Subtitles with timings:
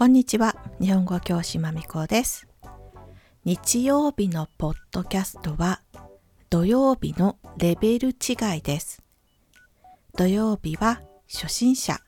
[0.00, 0.56] こんにちは。
[0.80, 2.48] 日本語教師まみこです。
[3.44, 5.82] 日曜日のポッドキャストは
[6.48, 8.14] 土曜日のレベル違
[8.56, 9.02] いです。
[10.16, 12.00] 土曜日は初心者。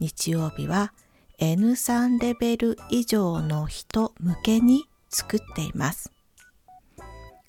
[0.00, 0.92] 日曜日は
[1.38, 6.12] N3 レベル以上の人向けに作っています。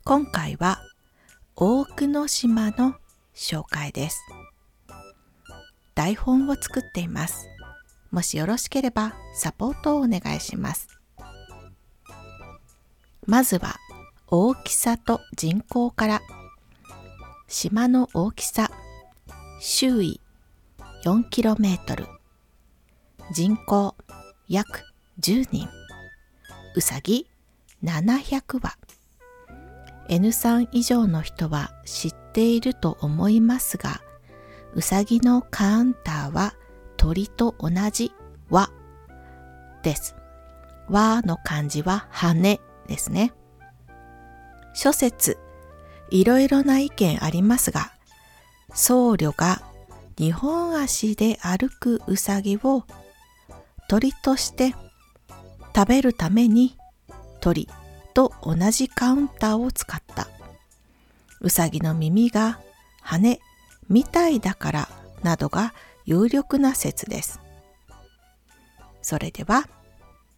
[0.06, 0.80] 今回は
[1.58, 2.96] 多くの島の
[3.36, 4.22] 紹介です。
[5.96, 7.50] 台本を作っています。
[8.16, 10.88] もしよろしければサポートをお願いします。
[13.26, 13.76] まずは
[14.30, 16.22] 大きさと人口から。
[17.50, 18.72] 島の大きさ、
[19.60, 20.22] 周囲
[21.04, 22.08] 4km。
[23.34, 23.96] 人口
[24.48, 24.84] 約
[25.20, 25.68] 10人。
[26.74, 27.28] うさぎ
[27.84, 28.78] 700羽。
[30.08, 34.00] N3 以上の人は知っていると思いますが、
[34.74, 36.54] うさぎのカウンターは
[37.06, 38.12] 鳥と同じ
[38.50, 38.72] 和
[39.84, 40.16] です。
[40.90, 43.32] 和の漢字は羽ですね。
[44.74, 45.38] 諸説、
[46.10, 47.92] いろいろな意見ありますが、
[48.74, 49.62] 僧侶が
[50.18, 52.86] 日本足で歩くうさぎを
[53.88, 54.74] 鳥として
[55.76, 56.76] 食べるために
[57.40, 57.70] 鳥
[58.16, 60.28] と同じカウンターを使った。
[61.40, 62.60] うさぎの耳が
[63.04, 63.40] 羽
[63.90, 64.90] みたいだから
[65.22, 67.40] などが有力な説です。
[69.02, 69.68] それでは、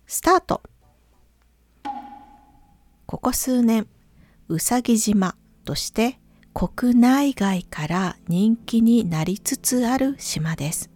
[0.05, 0.61] スタート
[3.05, 3.87] ここ数年、
[4.49, 6.19] うさぎ島として
[6.53, 10.89] 国内外から人気になりつつある島です。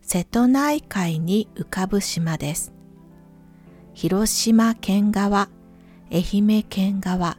[0.00, 2.72] 瀬戸内海に浮かぶ島です。
[3.92, 5.50] 広島県側、
[6.10, 7.36] 愛媛県側、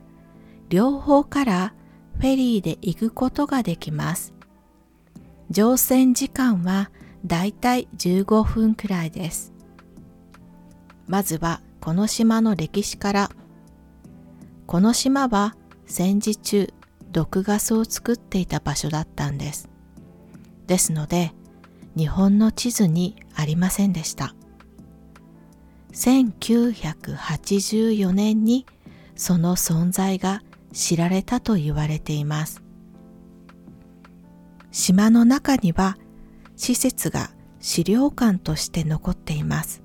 [0.70, 1.74] 両方から
[2.20, 4.35] フェリーで行くことができます。
[5.50, 6.92] 乗船時間は
[7.26, 9.54] だいたい15分くらいです。
[11.08, 13.32] まずはこの島の歴史から。
[14.66, 15.56] この島は
[15.86, 16.74] 戦時中
[17.12, 19.70] 毒ガスを作っていた場所だったんです。
[20.66, 21.34] ですので
[21.96, 24.34] 日本の地図にありませんでした。
[25.94, 28.66] 1984年に
[29.16, 30.42] その存在が
[30.74, 32.65] 知られたと言われています。
[34.78, 35.98] 島の中には
[36.58, 37.32] 施設が
[37.62, 39.82] 資料館として残っています。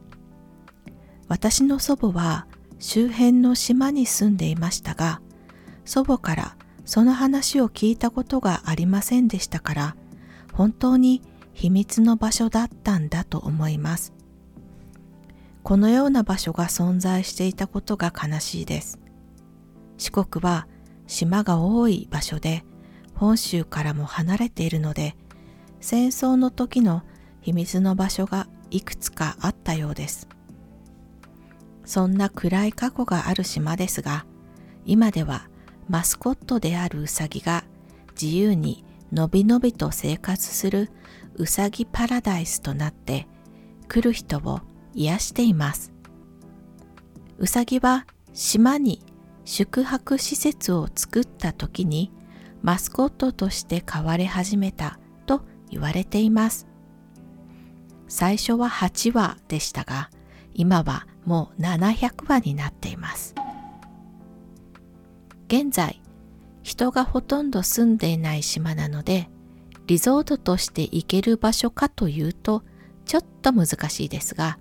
[1.28, 2.49] 私の祖母は
[2.81, 5.23] 周辺の島に住んでいましたが、
[5.84, 9.97] 祖母からその話を聞いたことがありませんでしたから、
[10.53, 11.22] 本当に
[11.53, 14.12] 秘密の場所だったんだと思います。
[15.62, 18.99] このような場所が存在していたことが悲しいです。
[19.99, 20.67] 四国は
[21.07, 22.65] 島が多い場所で、
[23.21, 25.15] 本州からも離れているので、
[25.79, 27.03] 戦争の時の
[27.43, 30.27] 秘密の場所がいくつかあったようです。
[31.85, 34.25] そんな暗い過去がある島ですが、
[34.87, 35.51] 今では
[35.87, 37.65] マスコットであるウサギが
[38.19, 40.91] 自由にのびのびと生活する
[41.35, 43.29] ウサギパラダイスとなって
[43.87, 44.63] 来る人を
[44.95, 45.93] 癒しています。
[47.37, 49.05] ウサギは島に
[49.45, 52.11] 宿泊施設を作った時に
[52.62, 56.66] マスコットとして飼われ始めたと言われています。
[58.09, 60.10] 最初は8羽でしたが、
[60.53, 63.34] 今はもう700羽になっています。
[65.47, 66.03] 現在、
[66.62, 69.31] 人がほとんど住んでいない島なので、
[69.87, 72.62] リゾートとして行ける場所かというと、
[73.06, 74.59] ちょっと難しいですが、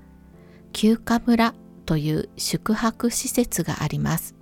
[0.73, 1.53] 休暇村
[1.85, 4.35] という宿泊施設があります。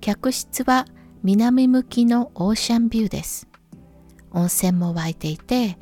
[0.00, 0.86] 客室は
[1.22, 3.46] 南向きのオーシャンビューです。
[4.30, 5.76] 温泉も湧いていて、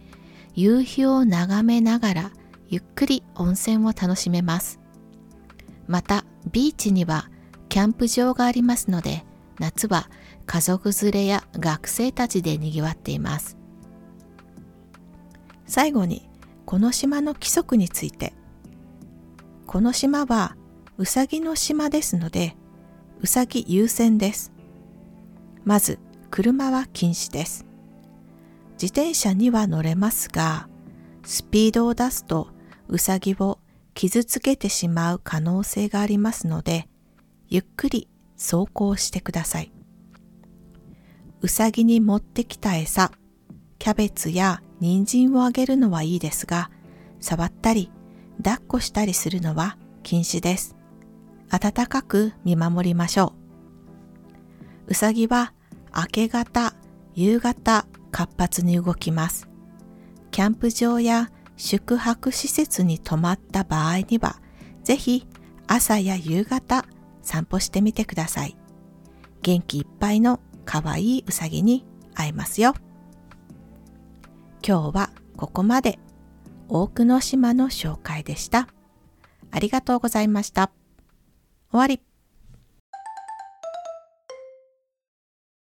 [0.54, 2.32] 夕日を眺めながら
[2.68, 4.80] ゆっくり温泉を楽しめます。
[5.86, 7.30] また、ビーチには
[7.68, 9.24] キャンプ場がありますので、
[9.60, 10.10] 夏は
[10.46, 13.56] 家族連れや学生たちで賑わっています。
[15.66, 16.28] 最後に、
[16.66, 18.34] この島の規則について。
[19.68, 20.56] この島は
[20.96, 22.56] うさぎの島ですので、
[23.20, 24.57] うさぎ優先です。
[25.68, 25.98] まず、
[26.30, 27.66] 車は禁止です。
[28.80, 30.66] 自転車には乗れますが、
[31.24, 32.48] スピードを出すと
[32.88, 33.58] うさぎを
[33.92, 36.88] 傷つけてしまう可能性がありますので、
[37.48, 39.70] ゆっくり走行してください。
[41.42, 43.12] うさぎに持ってきた餌、
[43.78, 46.70] キャベツや人参をあげるのはいいですが、
[47.20, 47.92] 触ったり
[48.42, 50.76] 抱っこしたりするのは禁止です。
[51.50, 53.34] 暖かく見守りましょ
[54.86, 54.92] う。
[54.92, 55.52] うさぎは
[55.98, 56.74] 明け方、
[57.14, 59.48] 夕方活発に動きます。
[60.30, 64.36] キャンプ場や宿泊施設に泊まった場合には、
[64.84, 65.26] ぜひ
[65.66, 66.84] 朝や夕方
[67.22, 68.56] 散歩してみてください。
[69.42, 71.84] 元気いっぱいの可愛いうさぎに
[72.14, 72.74] 会えますよ。
[74.64, 75.98] 今日はここまで
[76.68, 78.68] 多くの島の紹介でした。
[79.50, 80.70] ありがとうございました。
[81.72, 82.07] 終わり。